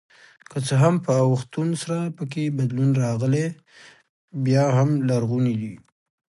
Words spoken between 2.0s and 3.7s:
پکې بدلون راغلی